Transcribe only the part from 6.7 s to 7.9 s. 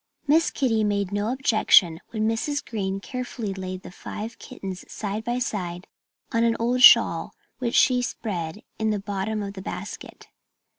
shawl which